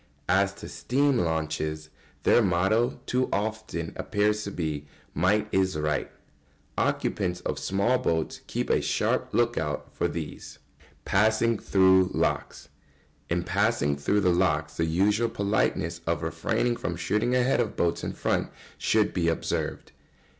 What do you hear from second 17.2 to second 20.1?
ahead of boats in front should be observed.